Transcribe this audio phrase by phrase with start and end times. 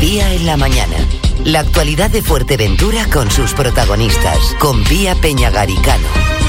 [0.00, 0.96] Pía en la mañana.
[1.44, 4.38] La actualidad de Fuerteventura con sus protagonistas.
[4.58, 6.45] Con Pía Peñagaricano.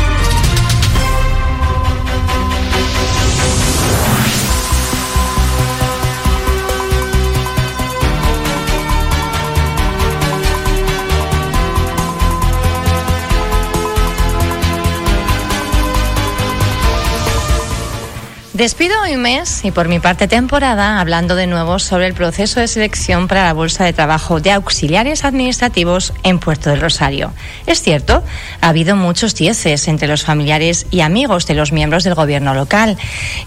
[18.58, 22.68] Despido un mes y por mi parte temporada hablando de nuevo sobre el proceso de
[22.68, 27.34] selección para la Bolsa de Trabajo de Auxiliares Administrativos en Puerto del Rosario.
[27.68, 28.24] Es cierto,
[28.60, 32.98] ha habido muchos dieces entre los familiares y amigos de los miembros del gobierno local.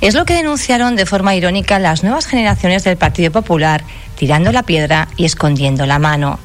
[0.00, 3.82] Es lo que denunciaron de forma irónica las nuevas generaciones del Partido Popular
[4.20, 6.38] tirando la piedra y escondiendo la mano.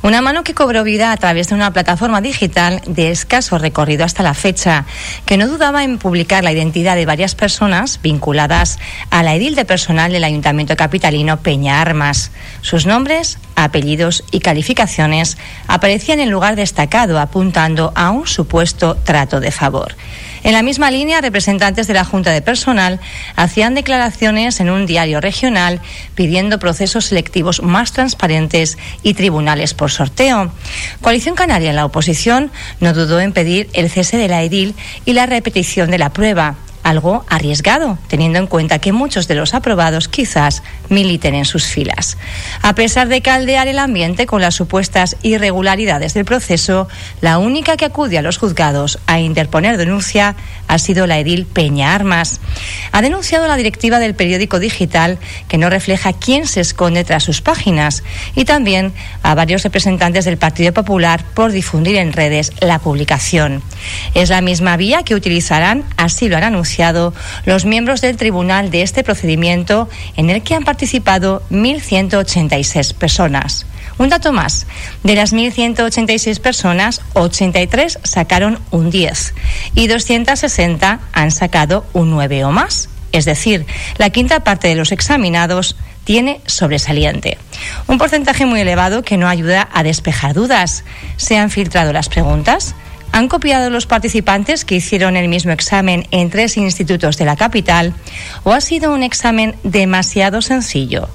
[0.00, 4.22] Una mano que cobró vida a través de una plataforma digital de escaso recorrido hasta
[4.22, 4.86] la fecha,
[5.26, 8.78] que no dudaba en publicar la identidad de varias personas vinculadas
[9.10, 12.30] a la edil de personal del Ayuntamiento Capitalino Peña Armas.
[12.62, 19.50] Sus nombres, apellidos y calificaciones aparecían en lugar destacado apuntando a un supuesto trato de
[19.50, 19.94] favor.
[20.42, 23.00] En la misma línea, representantes de la Junta de Personal
[23.36, 25.80] hacían declaraciones en un diario regional
[26.14, 30.52] pidiendo procesos selectivos más transparentes y tribunales por sorteo.
[31.00, 32.50] Coalición Canaria en la oposición
[32.80, 36.56] no dudó en pedir el cese de la edil y la repetición de la prueba
[36.88, 42.16] algo arriesgado, teniendo en cuenta que muchos de los aprobados quizás militen en sus filas.
[42.62, 46.88] A pesar de caldear el ambiente con las supuestas irregularidades del proceso,
[47.20, 50.34] la única que acude a los juzgados a interponer denuncia
[50.68, 52.40] ha sido la edil Peña Armas.
[52.92, 57.40] Ha denunciado la directiva del periódico digital que no refleja quién se esconde tras sus
[57.40, 58.04] páginas
[58.36, 63.62] y también a varios representantes del Partido Popular por difundir en redes la publicación.
[64.14, 68.82] Es la misma vía que utilizarán, así lo han anunciado los miembros del tribunal de
[68.82, 73.66] este procedimiento en el que han participado 1.186 personas.
[73.98, 74.66] Un dato más,
[75.02, 79.34] de las 1.186 personas, 83 sacaron un 10
[79.74, 82.88] y 260 han sacado un 9 o más.
[83.10, 87.38] Es decir, la quinta parte de los examinados tiene sobresaliente.
[87.86, 90.84] Un porcentaje muy elevado que no ayuda a despejar dudas.
[91.16, 92.74] ¿Se han filtrado las preguntas?
[93.12, 97.94] ¿Han copiado los participantes que hicieron el mismo examen en tres institutos de la capital
[98.44, 101.08] o ha sido un examen demasiado sencillo?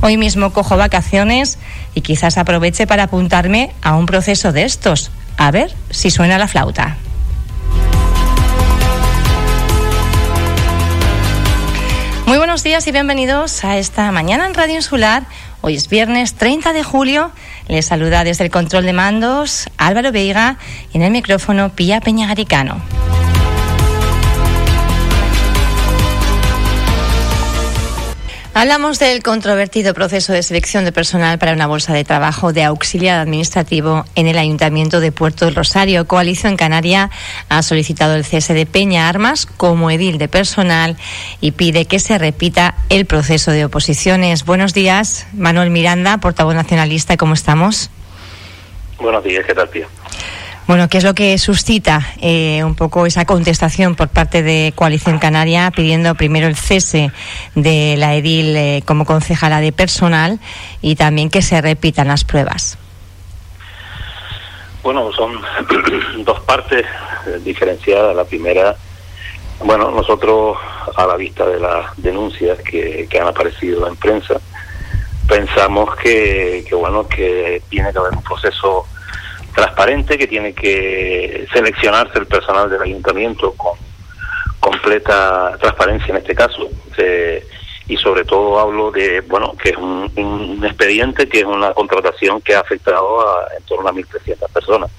[0.00, 1.58] Hoy mismo cojo vacaciones
[1.94, 5.10] y quizás aproveche para apuntarme a un proceso de estos.
[5.36, 6.96] A ver si suena la flauta.
[12.26, 15.24] Muy buenos días y bienvenidos a esta mañana en Radio Insular.
[15.60, 17.32] Hoy es viernes 30 de julio
[17.68, 20.58] les saluda desde el control de mandos Álvaro Veiga
[20.92, 22.82] y en el micrófono Pía Peñagaricano.
[28.54, 33.18] Hablamos del controvertido proceso de selección de personal para una bolsa de trabajo de auxiliar
[33.18, 36.06] administrativo en el Ayuntamiento de Puerto del Rosario.
[36.06, 37.08] Coalición Canaria
[37.48, 40.98] ha solicitado el cese de Peña Armas como edil de personal
[41.40, 44.44] y pide que se repita el proceso de oposiciones.
[44.44, 47.16] Buenos días, Manuel Miranda, portavoz nacionalista.
[47.16, 47.88] ¿Cómo estamos?
[49.00, 49.86] Buenos días, ¿qué tal, tío?
[50.68, 55.18] Bueno, ¿qué es lo que suscita eh, un poco esa contestación por parte de Coalición
[55.18, 57.10] Canaria pidiendo primero el cese
[57.56, 60.38] de la edil eh, como concejala de personal
[60.80, 62.78] y también que se repitan las pruebas?
[64.84, 65.40] Bueno, son
[66.24, 66.86] dos partes
[67.26, 68.14] eh, diferenciadas.
[68.14, 68.76] La primera,
[69.64, 70.58] bueno, nosotros
[70.96, 74.40] a la vista de las denuncias que, que han aparecido en prensa,
[75.28, 78.86] pensamos que, que, bueno, que tiene que haber un proceso
[79.54, 83.76] transparente que tiene que seleccionarse el personal del ayuntamiento con
[84.60, 86.68] completa transparencia en este caso
[87.88, 92.54] y sobre todo hablo de bueno que es un, expediente que es una contratación que
[92.54, 94.90] ha afectado a en torno a 1.300 personas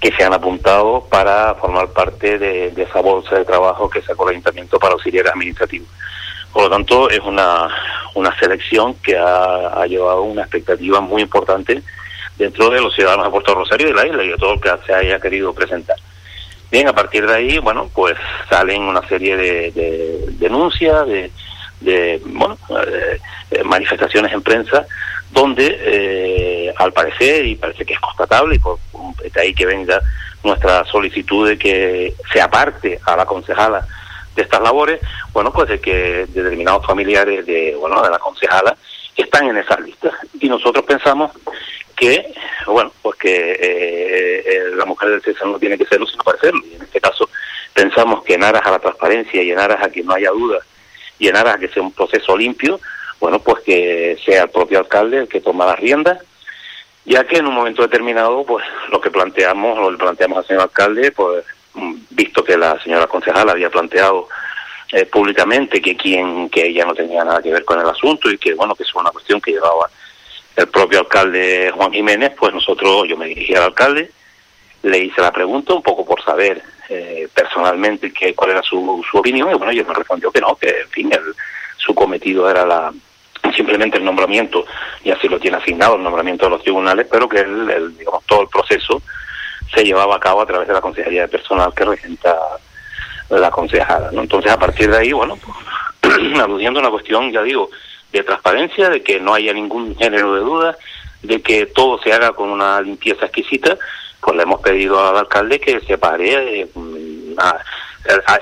[0.00, 4.36] que se han apuntado para formar parte de, esa bolsa de trabajo que sacó el
[4.36, 5.88] ayuntamiento para auxiliares administrativos.
[6.52, 7.68] Por lo tanto, es una,
[8.14, 11.82] una selección que ha, ha llevado una expectativa muy importante
[12.38, 14.60] dentro de los ciudadanos de Puerto Rosario y de la isla y de todo lo
[14.60, 15.96] que se haya querido presentar.
[16.70, 18.14] Bien, a partir de ahí, bueno, pues
[18.48, 21.06] salen una serie de, denuncias,
[21.80, 22.58] de, bueno,
[23.50, 24.86] eh, manifestaciones en prensa,
[25.30, 28.78] donde eh, al parecer, y parece que es constatable, y por,
[29.22, 30.00] de ahí que venga
[30.44, 33.86] nuestra solicitud de que se aparte a la concejala
[34.36, 35.00] de estas labores,
[35.32, 38.76] bueno, pues de que determinados familiares de, bueno, de la concejala
[39.16, 40.12] están en esas listas.
[40.40, 41.32] Y nosotros pensamos
[41.98, 42.32] que,
[42.66, 46.62] bueno, pues que eh, eh, la mujer del César no tiene que serlo sino parecerlo.
[46.70, 47.28] Y en este caso
[47.74, 50.64] pensamos que en aras a la transparencia y en aras a que no haya dudas
[51.18, 52.80] y en aras a que sea un proceso limpio,
[53.20, 56.18] bueno, pues que sea el propio alcalde el que toma las riendas,
[57.04, 60.62] ya que en un momento determinado, pues lo que planteamos, lo que planteamos al señor
[60.62, 61.44] alcalde, pues
[61.74, 64.28] mm, visto que la señora concejala había planteado
[64.92, 68.38] eh, públicamente que quien que ella no tenía nada que ver con el asunto y
[68.38, 69.90] que bueno que es una cuestión que llevaba
[70.58, 74.10] el propio alcalde Juan Jiménez pues nosotros yo me dirigí al alcalde
[74.82, 79.18] le hice la pregunta un poco por saber eh, personalmente que, cuál era su, su
[79.18, 81.34] opinión y bueno, ella me respondió que no, que en fin, el,
[81.76, 82.92] su cometido era la
[83.54, 84.64] simplemente el nombramiento,
[85.02, 88.42] y así lo tiene asignado el nombramiento de los tribunales, pero que el, digamos, todo
[88.42, 89.02] el proceso
[89.74, 92.36] se llevaba a cabo a través de la Consejería de Personal que regenta
[93.30, 94.10] la concejada.
[94.12, 94.22] ¿no?
[94.22, 95.36] Entonces, a partir de ahí, bueno,
[96.00, 97.70] pues, aludiendo a una cuestión, ya digo,
[98.12, 100.76] de transparencia, de que no haya ningún género de duda,
[101.22, 103.76] de que todo se haga con una limpieza exquisita,
[104.20, 106.68] pues le hemos pedido al alcalde que se pare eh,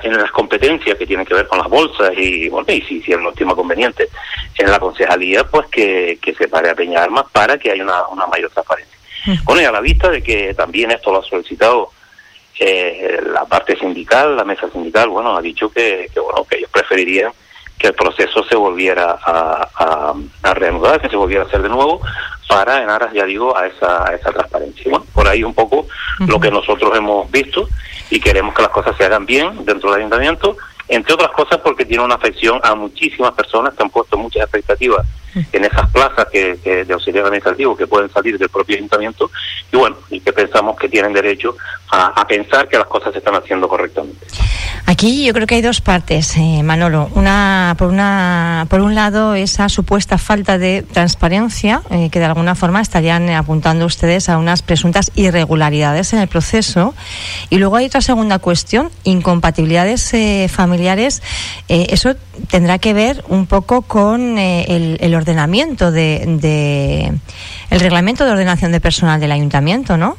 [0.03, 3.11] en las competencias que tienen que ver con las bolsas y bueno y si, si
[3.11, 4.09] lo estima conveniente
[4.57, 8.07] en la concejalía pues que, que se pare a Peña Armas para que haya una,
[8.07, 8.97] una mayor transparencia.
[9.43, 11.91] Bueno y a la vista de que también esto lo ha solicitado
[12.59, 16.71] eh, la parte sindical, la mesa sindical, bueno ha dicho que, que bueno que ellos
[16.71, 17.31] preferirían
[17.77, 20.13] que el proceso se volviera a,
[20.43, 22.01] a, reanudar, que se volviera a hacer de nuevo,
[22.47, 24.89] para en aras, ya digo, a esa, a esa transparencia.
[24.89, 25.87] Bueno, por ahí un poco
[26.19, 27.67] lo que nosotros hemos visto
[28.09, 30.57] y queremos que las cosas se hagan bien dentro del ayuntamiento
[30.87, 35.05] entre otras cosas porque tiene una afección a muchísimas personas que han puesto muchas expectativas
[35.51, 39.31] en esas plazas que, de auxiliar administrativo que pueden salir del propio ayuntamiento
[39.71, 41.55] y bueno, y que pensamos que tienen derecho
[41.91, 44.27] a, pensar que las cosas se están haciendo correctamente.
[44.85, 47.09] Aquí yo creo que hay dos partes, eh, Manolo.
[47.15, 52.55] Una por una por un lado esa supuesta falta de transparencia eh, que de alguna
[52.55, 56.93] forma estarían apuntando ustedes a unas presuntas irregularidades en el proceso
[57.49, 61.21] y luego hay otra segunda cuestión, incompatibilidades eh, familiares
[61.69, 62.15] eh, eso
[62.49, 67.11] tendrá que ver un poco con eh, el, ordenamiento de,
[67.69, 70.17] el reglamento de ordenación de personal del ayuntamiento, ¿no?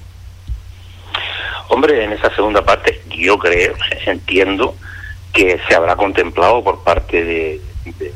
[1.69, 3.75] Hombre, en esa segunda parte yo creo,
[4.07, 4.75] entiendo
[5.33, 7.61] que se habrá contemplado por parte de,
[7.99, 8.13] de,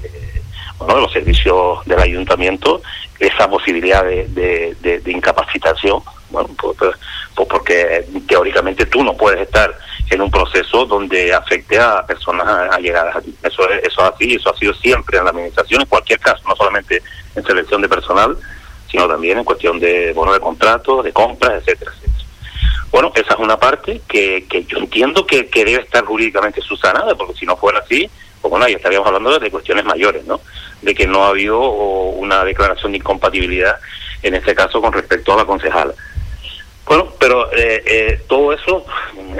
[0.80, 2.82] los servicios del ayuntamiento
[3.18, 4.26] esa posibilidad de,
[4.82, 6.96] de incapacitación, bueno, pues,
[7.34, 9.76] pues, porque teóricamente tú no puedes estar
[10.10, 13.34] en un proceso donde afecte a personas allegadas a ti.
[13.42, 16.54] Eso es, eso así, eso ha sido siempre en la administración, en cualquier caso, no
[16.54, 17.02] solamente
[17.34, 18.36] en selección de personal,
[18.90, 21.92] sino también en cuestión de bono de contrato, de compras, etcétera.
[22.90, 27.14] Bueno, esa es una parte que, que yo entiendo que, que debe estar jurídicamente subsanada,
[27.14, 28.10] porque si no fuera así,
[28.42, 30.40] pues bueno, ahí estaríamos hablando de cuestiones mayores, ¿no?
[30.82, 33.76] De que no ha habido una declaración de incompatibilidad,
[34.22, 35.94] en este caso, con respecto a la concejala.
[36.86, 38.84] Bueno, pero eh, eh, todo eso,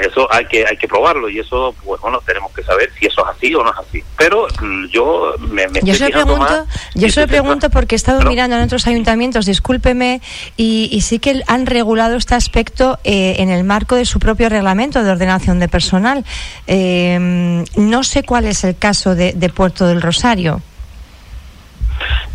[0.01, 3.23] eso hay que hay que probarlo y eso, pues bueno, tenemos que saber si eso
[3.23, 4.03] es así o no es así.
[4.17, 8.57] Pero mm, yo me, me yo se pregunto, yo se pregunto porque he estado mirando
[8.57, 10.21] en otros ayuntamientos, discúlpeme,
[10.57, 15.03] y, sí que han regulado este aspecto eh, en el marco de su propio reglamento
[15.03, 16.25] de ordenación de personal.
[16.67, 20.63] no sé cuál es el caso de Puerto del Rosario.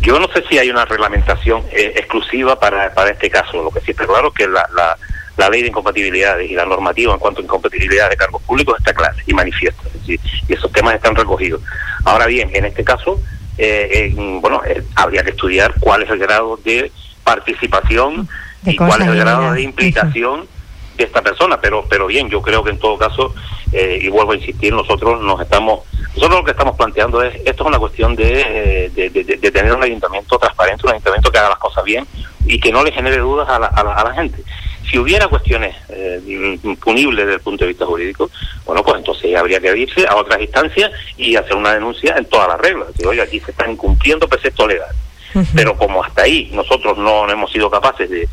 [0.00, 3.62] Yo no sé si hay una reglamentación eh, exclusiva para, para este caso.
[3.62, 4.68] Lo que sí está claro es que la,
[5.36, 8.92] la, ley de incompatibilidades y la normativa en cuanto a incompatibilidad de cargos públicos está
[8.92, 9.82] clara y manifiesta.
[10.06, 10.18] y
[10.52, 11.62] esos temas están recogidos.
[12.04, 13.20] Ahora bien, en este caso,
[13.56, 16.90] eh, bueno, eh, habría que estudiar cuál es el grado de
[17.24, 18.28] participación
[18.64, 20.46] y cuál es el grado de implicación
[20.96, 21.60] de esta persona.
[21.60, 23.34] Pero, pero bien, yo creo que en todo caso,
[23.72, 25.80] y vuelvo a insistir, nosotros nos estamos
[26.18, 30.36] nosotros lo que estamos planteando es, esto es una cuestión de, de, tener un ayuntamiento
[30.36, 32.04] transparente, un ayuntamiento que haga las cosas bien
[32.44, 34.42] y que no le genere dudas a la, a la, gente.
[34.90, 38.30] Si hubiera cuestiones eh, punibles desde el punto de vista jurídico,
[38.64, 42.48] bueno, pues entonces habría que irse a otras instancias y hacer una denuncia en todas
[42.48, 42.88] las reglas.
[42.88, 44.96] Decir, oye, aquí se están incumpliendo preceptos legales.
[45.54, 48.28] Pero como hasta ahí nosotros no hemos sido capaces de,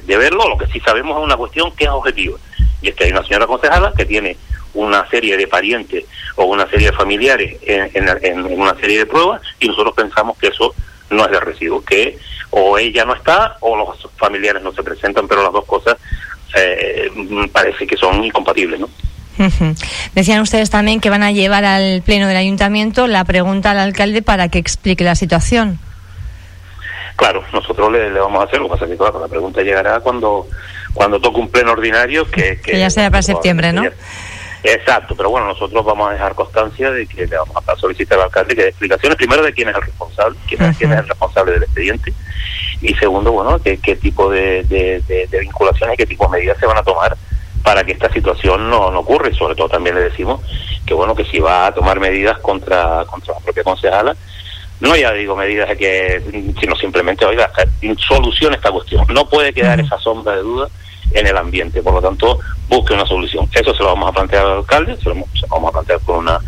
[0.00, 2.38] de, verlo, lo que sí sabemos es una cuestión que es objetiva.
[2.82, 4.36] Y es que hay una señora concejala que tiene
[4.74, 6.04] una serie de parientes
[6.36, 7.90] o una serie de familiares en,
[8.22, 10.74] en, una serie de pruebas y nosotros pensamos que eso
[11.10, 12.18] no es de recibo, que
[12.50, 15.96] o ella no está o los familiares no se presentan, pero las dos cosas
[16.56, 17.10] eh,
[17.52, 18.88] parece que son incompatibles, ¿no?
[20.14, 24.20] Decían ustedes también que van a llevar al Pleno del Ayuntamiento la pregunta al alcalde
[24.20, 25.78] para que explique la situación.
[27.16, 30.46] Claro, nosotros le, vamos a hacer, lo que pasa es que la pregunta llegará cuando
[30.92, 32.60] cuando toque un pleno ordinario que...
[32.60, 33.82] Que, ya será para septiembre, ¿no?
[34.62, 38.24] Exacto, pero bueno, nosotros vamos a dejar constancia de que le vamos a solicitar al
[38.24, 41.62] alcalde que dé explicaciones, primero de quién es el responsable, quién, es, el responsable del
[41.62, 42.12] expediente,
[42.82, 46.58] y segundo, bueno, qué, qué tipo de, de, de, vinculaciones y qué tipo de medidas
[46.58, 47.16] se van a tomar
[47.62, 50.40] para que esta situación no, no ocurra, y sobre todo también le decimos
[50.86, 54.16] que bueno, que si va a tomar medidas contra, contra la propia concejala,
[54.80, 57.50] no ya digo medidas de que, sino simplemente, oiga,
[57.98, 59.06] solucione esta cuestión.
[59.12, 60.68] No puede quedar esa sombra de duda
[61.12, 62.38] en el ambiente, por lo tanto,
[62.68, 63.48] busque una solución.
[63.52, 65.16] Eso se lo vamos a plantear al alcalde, se lo,
[65.48, 66.38] vamos a plantear con una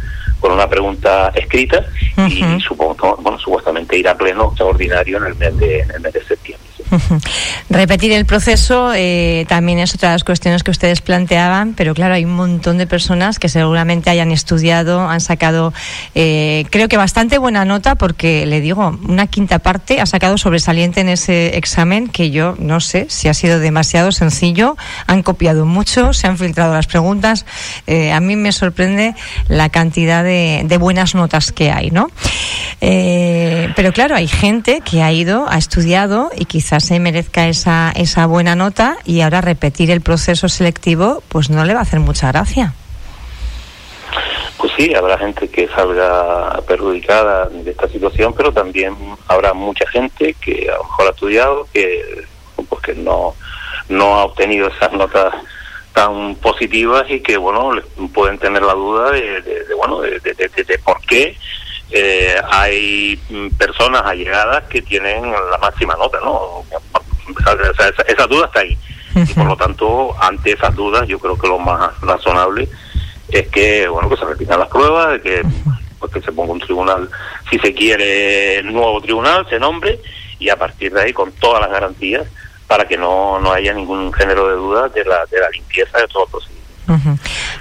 [0.40, 1.87] con una pregunta escrita
[2.28, 6.12] y supongo, bueno, supuestamente irá a pleno extraordinario en el mes de, en el mes
[6.12, 6.62] de septiembre.
[7.70, 12.14] Repetir el proceso eh, también es otra de las cuestiones que ustedes planteaban, pero claro,
[12.14, 15.72] hay un montón de personas que seguramente hayan estudiado, han sacado,
[16.14, 21.00] eh, creo que bastante buena nota, porque le digo, una quinta parte ha sacado sobresaliente
[21.00, 26.12] en ese examen que yo no sé si ha sido demasiado sencillo, han copiado mucho,
[26.12, 27.46] se han filtrado las preguntas.
[27.87, 29.14] Eh, a mí me sorprende
[29.49, 32.08] la cantidad de, de buenas notas que hay, ¿no?
[32.80, 38.26] pero claro, hay gente que ha ido, ha estudiado y quizás se merezca esa, esa
[38.26, 42.28] buena nota y ahora repetir el proceso selectivo, pues no le va a hacer mucha
[42.28, 42.74] gracia.
[44.58, 48.94] Pues sí, habrá gente que salga perjudicada de esta situación, pero también
[49.28, 52.24] habrá mucha gente que a lo mejor ha estudiado, que
[52.68, 53.34] pues que no,
[53.88, 55.34] no ha obtenido esas notas
[55.92, 57.70] tan positivas y que bueno
[58.14, 61.36] pueden tener la duda de, bueno de, de, por qué
[61.92, 63.16] eh, hay
[63.58, 66.64] personas allegadas que tienen la máxima nota, ¿no?
[68.08, 68.78] esa, duda está ahí.
[69.14, 72.68] Y por lo tanto, ante esas dudas, yo creo que lo más razonable
[73.28, 75.42] es que, bueno, que se repitan las pruebas, que,
[75.99, 77.11] pues, que se ponga un tribunal,
[77.50, 80.00] si se quiere, nuevo tribunal, se nombre,
[80.38, 82.26] y a partir de ahí, con todas las garantías,
[82.66, 86.08] para que no, no haya ningún género de duda de la, de la limpieza de
[86.08, 86.62] todo el procedimiento.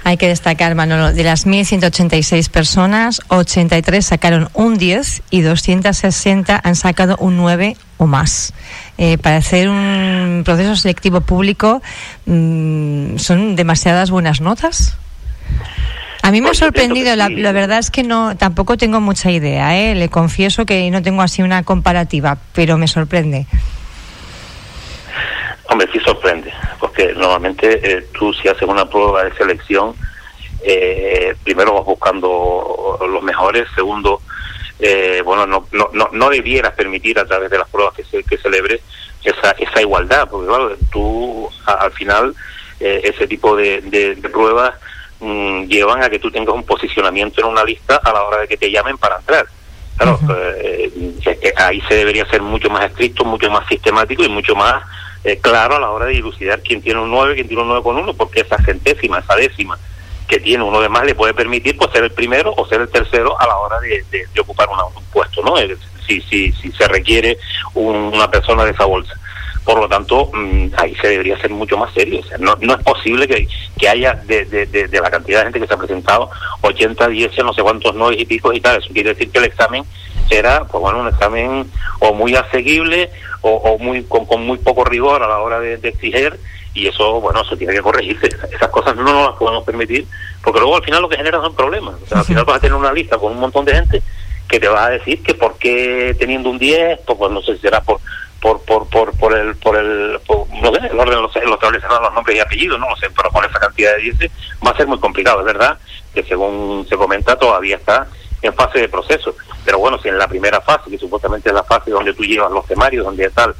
[0.04, 6.76] Hay que destacar, Manolo, de las 1.186 personas, 83 sacaron un 10 y 260 han
[6.76, 8.52] sacado un 9 o más.
[8.98, 11.82] Eh, para hacer un proceso selectivo público,
[12.26, 14.96] mm, ¿son demasiadas buenas notas?
[16.22, 19.96] A mí me ha sorprendido, la, verdad es que no, tampoco tengo mucha idea, ¿eh?
[19.96, 23.46] le confieso que no tengo así una comparativa, pero me sorprende.
[25.72, 29.94] Hombre, sí sorprende, porque normalmente eh, tú si haces una prueba de selección,
[30.62, 34.20] eh, primero vas buscando los mejores, segundo,
[34.78, 38.22] eh, bueno, no, no, no, no, debieras permitir a través de las pruebas que se
[38.22, 38.82] que celebre
[39.24, 42.34] esa, esa igualdad, porque claro, tú al final
[42.78, 44.74] ese tipo de, de, pruebas
[45.20, 48.48] mm, llevan a que tú tengas un posicionamiento en una lista a la hora de
[48.48, 49.46] que te llamen para entrar.
[49.96, 50.18] Claro,
[51.56, 54.82] ahí se debería ser mucho más estricto, mucho más sistemático y mucho más
[55.24, 57.82] eh, claro a la hora de dilucidar quién tiene un 9, quién tiene un 9
[57.82, 59.78] con 1, porque esa centésima, esa décima
[60.26, 62.88] que tiene uno de más le puede permitir pues ser el primero o ser el
[62.88, 64.02] tercero a la hora de,
[64.40, 65.56] ocupar un puesto, ¿no?
[66.06, 67.38] Si, si, si se requiere
[67.74, 69.14] una persona de esa bolsa.
[69.64, 72.20] Por lo tanto, mm, ahí se debería ser mucho más serio.
[72.20, 73.46] O sea, no, no es posible que,
[73.78, 76.30] que haya de, de, de, la cantidad de gente que se ha presentado
[76.62, 78.78] 80, 10, no sé cuántos no y pico y tal.
[78.78, 79.84] Eso quiere decir que el examen
[80.38, 81.70] era, pues bueno, un examen
[82.00, 83.10] o muy asequible
[83.42, 86.38] o, muy con, muy poco rigor a la hora de, exigir
[86.74, 88.28] y eso, bueno, eso tiene que corregirse.
[88.52, 90.06] Esas cosas no nos las podemos permitir
[90.42, 91.94] porque luego al final lo que genera son problemas.
[92.02, 94.02] O sea, al final vas a tener una lista con un montón de gente
[94.48, 97.54] que te va a decir que por qué teniendo un 10, pues, pues, no sé
[97.54, 98.00] si será por
[98.40, 100.18] por por por, por el por el
[100.60, 103.44] no sé, el orden los, los los nombres y apellidos, no lo sé, pero con
[103.44, 104.30] esa cantidad de 10
[104.66, 105.78] va a ser muy complicado, es verdad
[106.12, 108.06] que según se comenta todavía está
[108.42, 109.34] en fase de proceso.
[109.64, 112.50] Pero bueno, si en la primera fase, que supuestamente es la fase donde tú llevas
[112.50, 113.54] los temarios, donde tal,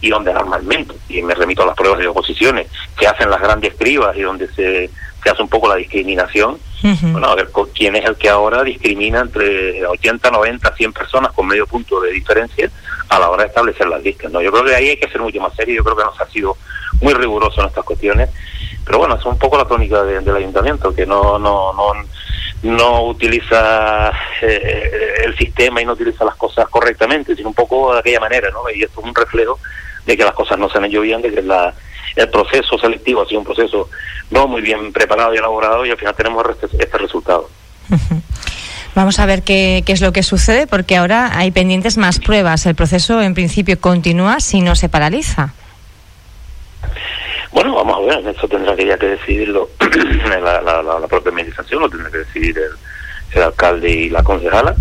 [0.00, 2.68] y donde normalmente, y me remito a las pruebas de oposiciones,
[2.98, 4.90] se hacen las grandes cribas y donde se,
[5.22, 6.58] se hace un poco la discriminación,
[7.12, 11.46] bueno, a ver quién es el que ahora discrimina entre 80, 90, 100 personas con
[11.46, 12.70] medio punto de diferencia
[13.10, 14.32] a la hora de establecer las listas.
[14.32, 14.40] ¿no?
[14.40, 16.22] Yo creo que ahí hay que ser mucho más serio, yo creo que no se
[16.22, 16.56] ha sido
[17.02, 18.30] muy riguroso en estas cuestiones,
[18.84, 21.92] pero bueno, es un poco la tónica del ayuntamiento, que no, no, no
[22.62, 28.00] no utiliza eh, el sistema y no utiliza las cosas correctamente, sino un poco de
[28.00, 28.68] aquella manera, ¿no?
[28.74, 29.58] Y esto es un reflejo
[30.04, 31.72] de que las cosas no se han hecho bien, de que la,
[32.16, 33.88] el proceso selectivo ha sido un proceso
[34.30, 37.48] no muy bien preparado y elaborado y al final tenemos este, este resultado.
[38.94, 42.66] Vamos a ver qué, qué, es lo que sucede, porque ahora hay pendientes más pruebas.
[42.66, 45.54] El proceso, en principio, continúa si no se paraliza.
[47.52, 49.68] Bueno, vamos a ver, eso tendrá que ya que decidirlo.
[49.80, 52.58] La, propia administración, lo tendrá que decidir
[53.34, 54.74] el, alcalde y la concejala.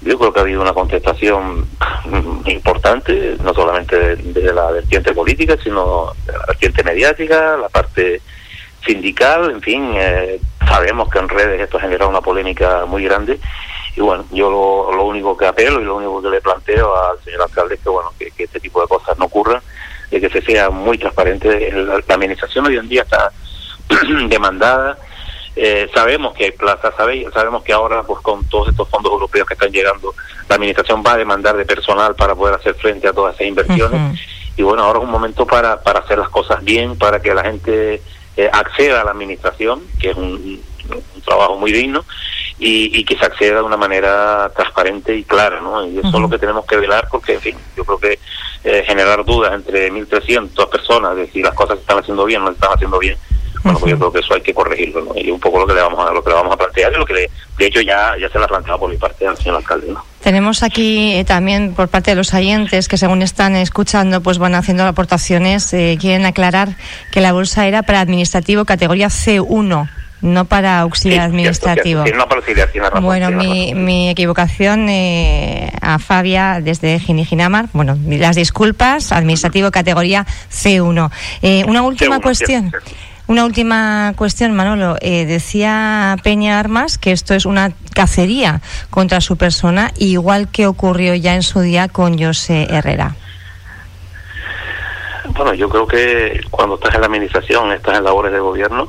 [0.00, 1.66] Yo creo que ha habido una contestación
[2.46, 8.22] importante, no solamente de, la vertiente política, sino de la vertiente mediática, la parte
[8.86, 13.38] sindical, en fin, eh, sabemos que en redes esto ha generado una polémica muy grande.
[13.96, 17.42] Y bueno, yo lo, único que apelo y lo único que le planteo al señor
[17.42, 19.60] alcalde es que bueno, que este tipo de cosas no ocurran.
[19.60, 19.63] de
[20.28, 21.70] que se sea muy transparente.
[21.72, 23.30] La, administración hoy en día está
[24.28, 24.96] demandada
[25.56, 26.92] Eh, sabemos que hay plazas,
[27.32, 30.12] sabemos que ahora, pues con todos estos fondos europeos que están llegando,
[30.48, 34.18] la administración va a demandar de personal para poder hacer frente a todas esas inversiones.
[34.56, 37.44] Y bueno, ahora es un momento para, para hacer las cosas bien, para que la
[37.44, 38.02] gente
[38.36, 40.60] eh, acceda a la administración, que es un,
[41.24, 42.04] trabajo muy digno,
[42.64, 45.86] y, y, que se acceda de una manera transparente y clara, ¿no?
[45.86, 48.18] Y eso es lo que tenemos que velar, porque, en fin, yo creo que
[48.64, 52.44] eh, generar dudas entre 1.300 personas de si las cosas se están haciendo bien o
[52.44, 53.18] no se están haciendo bien,
[53.62, 55.12] bueno, pues yo creo que eso hay que corregirlo, ¿no?
[55.14, 56.96] Y un poco lo que le vamos a, lo que le vamos a plantear y
[56.96, 59.56] lo que de hecho ya, ya se lo ha planteado por mi parte al señor
[59.56, 60.02] alcalde, ¿no?
[60.22, 64.54] Tenemos aquí eh, también por parte de los oyentes que según están escuchando, pues van
[64.54, 66.78] haciendo aportaciones, eh, quieren aclarar
[67.12, 69.90] que la bolsa era para administrativo categoría C1
[70.24, 72.02] no para auxiliar administrativo.
[72.16, 72.70] no para auxiliar,
[73.02, 77.66] bueno, mi, mi, equivocación eh, a Fabia desde Ginijinamar.
[77.74, 81.10] Bueno, las disculpas, administrativo categoría C1.
[81.42, 82.72] Eh, una última cuestión.
[83.26, 84.96] Una última cuestión, Manolo.
[85.00, 91.14] Eh, decía Peña Armas que esto es una cacería contra su persona, igual que ocurrió
[91.14, 93.14] ya en su día con José Herrera.
[95.36, 98.88] Bueno, yo creo que cuando estás en la administración, estás en labores de gobierno,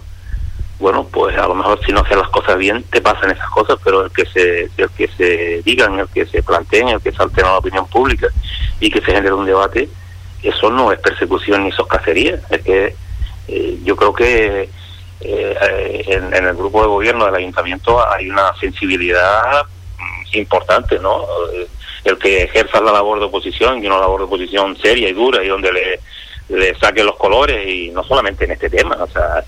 [0.80, 3.78] bueno, pues a lo mejor si no haces las cosas bien, te pasan esas cosas,
[3.84, 7.22] pero el que se, el que se digan, el que se planteen, el que se
[7.22, 8.28] altera la opinión pública
[8.80, 9.90] y que se genere un debate,
[10.44, 12.96] eso no es persecución ni sos cacería, es que
[13.48, 14.70] eh, yo creo que
[15.22, 21.24] eh, en, el grupo de gobierno del ayuntamiento hay una sensibilidad mm, importante, ¿no?
[21.54, 21.68] Eh,
[22.04, 25.44] el que ejerza la labor de oposición y una labor de oposición seria y dura
[25.44, 26.00] y donde le,
[26.50, 29.44] le saque los colores y no solamente en este tema, o sea,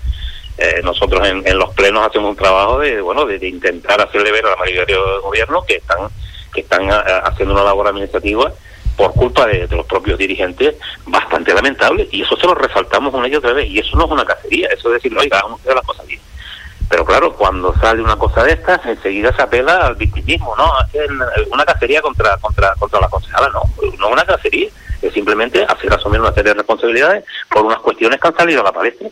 [0.82, 4.56] nosotros en, los plenos hacemos un trabajo de bueno de, intentar hacerle ver a la
[4.56, 6.08] mayoría del gobierno que están
[6.52, 8.52] que están haciendo una labor administrativa
[8.98, 10.74] por culpa de, los propios dirigentes
[11.06, 14.10] bastante lamentable y eso se lo resaltamos una y otra vez y eso no es
[14.10, 16.20] una cacería, eso es decir, oiga, a hacer las cosas bien.
[16.90, 20.72] Pero claro, cuando sale una cosa de estas, enseguida se apela al victimismo, ¿no?
[21.52, 23.62] Una cacería contra contra contra la concejala, no,
[23.98, 24.68] no una cacería,
[25.00, 28.64] es simplemente hacer asumir una serie de responsabilidades por unas cuestiones que han salido a
[28.64, 29.08] la palestra.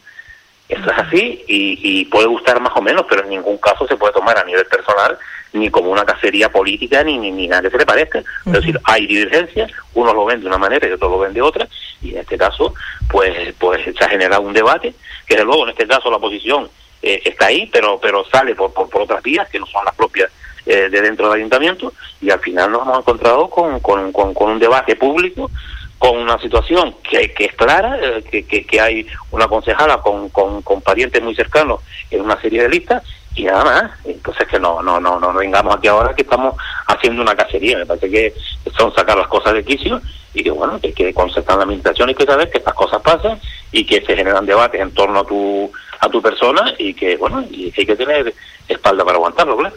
[0.69, 3.97] Eso es así y, y puede gustar más o menos, pero en ningún caso se
[3.97, 5.17] puede tomar a nivel personal
[5.57, 8.19] ni como una cacería política, ni, ni, nada que se le parezca.
[8.19, 11.43] Es decir, hay divergencias, uno lo ven de una manera y otro lo ven de
[11.43, 11.67] otra,
[12.03, 12.75] y en este caso,
[13.09, 14.95] pues, pues se ha generado un debate,
[15.27, 16.69] que desde luego en este caso la oposición
[17.03, 20.31] eh, está ahí, pero, pero sale por, por, otras vías que no son las propias
[20.67, 24.59] eh, de dentro del ayuntamiento, y al final nos hemos encontrado con, con, con, un
[24.59, 25.51] debate público
[25.99, 30.29] con una situación que, que es clara, eh, que, que, que, hay una concejala con,
[30.29, 31.81] con, con parientes muy cercanos
[32.11, 33.03] en una serie de listas
[33.35, 33.91] y nada más.
[34.05, 36.55] Entonces que no, no, no, no vengamos aquí ahora que estamos
[36.87, 37.79] haciendo una cacería.
[37.79, 38.35] Me parece que
[38.77, 40.01] son sacar las cosas de quicio
[40.35, 43.41] y que bueno, que, que concertar la administración y que saber que estas cosas pasan
[43.73, 47.43] y que se generan debates en torno a tu, a tu persona y que bueno,
[47.51, 48.35] y hay que tener
[48.69, 49.75] espalda para aguantarlo, ¿verdad?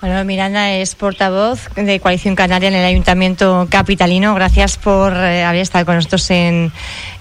[0.00, 4.34] Bueno, Miranda es portavoz de Coalición Canaria en el Ayuntamiento Capitalino.
[4.34, 6.70] Gracias por eh, haber estado con nosotros en,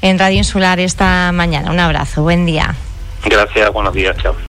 [0.02, 1.72] en Radio Insular esta mañana.
[1.72, 2.76] Un abrazo, buen día.
[3.24, 4.36] Gracias, buenos días, chao.